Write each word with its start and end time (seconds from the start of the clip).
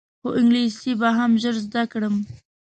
خو 0.21 0.27
انګلیسي 0.39 0.91
به 0.99 1.09
هم 1.17 1.31
ژر 1.41 1.55
زده 1.65 1.83
کړم. 1.91 2.15